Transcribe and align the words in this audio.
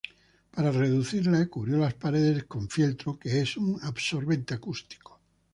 Para 0.49 0.71
reducirla, 0.71 1.45
cubrió 1.47 1.77
las 1.77 1.93
paredes 1.93 2.45
con 2.45 2.67
fieltro 2.67 3.19
que 3.19 3.39
es 3.41 3.55
un 3.55 3.79
absorbente 3.83 4.55
acústico. 4.55 5.19